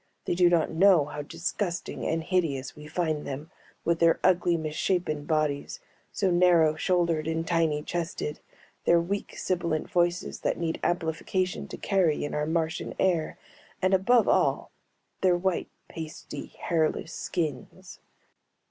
They 0.25 0.33
do 0.33 0.49
not 0.49 0.71
know 0.71 1.05
how 1.05 1.21
disgusting 1.21 2.07
and 2.07 2.23
hideous 2.23 2.75
we 2.75 2.87
find 2.87 3.23
them, 3.23 3.51
with 3.85 3.99
their 3.99 4.19
ugly 4.23 4.57
misshapen 4.57 5.25
bodies, 5.25 5.79
so 6.11 6.31
narrow 6.31 6.73
shouldered 6.73 7.27
and 7.27 7.45
tiny 7.47 7.83
chested, 7.83 8.39
their 8.85 8.99
weak 8.99 9.37
sibilant 9.37 9.91
voices 9.91 10.39
that 10.39 10.57
need 10.57 10.79
amplification 10.83 11.67
to 11.67 11.77
carry 11.77 12.25
in 12.25 12.33
our 12.33 12.47
Martian 12.47 12.95
air, 12.97 13.37
and 13.79 13.93
above 13.93 14.27
all 14.27 14.71
their 15.21 15.37
white 15.37 15.69
pasty 15.87 16.47
hairless 16.47 17.13
skins. 17.13 17.99